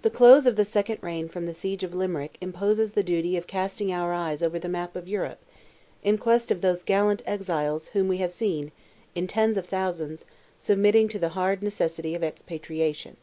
[0.00, 3.46] The close of the second reign from the siege of Limerick imposes the duty of
[3.46, 5.40] casting our eyes over the map of Europe,
[6.02, 8.72] in quest of those gallant exiles whom we have seen,
[9.14, 10.24] in tens of thousands,
[10.56, 13.18] submitting to the hard necessity of expatriation.